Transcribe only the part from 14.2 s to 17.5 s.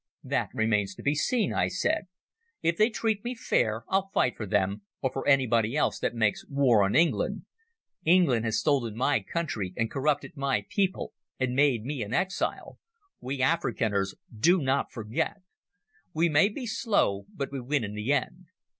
do not forget. We may be slow